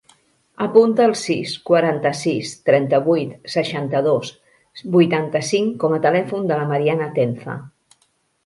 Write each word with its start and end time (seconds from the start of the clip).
Apunta 0.67 1.03
el 1.09 1.11
sis, 1.23 1.51
quaranta-sis, 1.69 2.53
trenta-vuit, 2.71 3.35
seixanta-dos, 3.57 4.33
vuitanta-cinc 4.99 5.77
com 5.85 5.97
a 5.99 6.03
telèfon 6.07 6.53
de 6.53 6.59
la 6.63 6.69
Mariana 6.73 7.13
Tenza. 7.21 7.61